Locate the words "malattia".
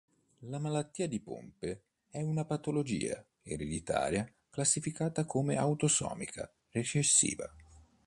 0.57-1.07